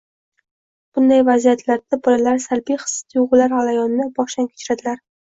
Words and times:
Bunday 0.97 1.19
vaziyatlarda 1.25 1.99
bolalar 2.07 2.39
salbiy 2.45 2.79
his-tuyg‘ular 2.85 3.53
g‘alayonini 3.53 4.07
boshdan 4.21 4.49
kechiradilar. 4.55 4.97